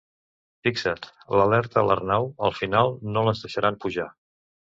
Fixa't 0.67 1.03
—l'alerta 1.39 1.83
l'Arnau—, 1.89 2.25
al 2.49 2.57
final 2.61 2.91
no 3.17 3.27
les 3.29 3.45
deixaran 3.47 3.77
pujar. 3.85 4.09